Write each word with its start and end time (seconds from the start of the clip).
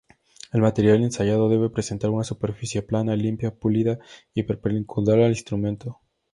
El 0.51 0.61
material 0.61 1.03
ensayado 1.03 1.47
debe 1.47 1.69
presentar 1.69 2.09
una 2.09 2.23
superficie 2.23 2.81
plana, 2.81 3.15
limpia, 3.15 3.53
pulida 3.53 3.99
y 4.33 4.41
perpendicular 4.41 5.19
al 5.19 5.29
instrumento. 5.29 5.99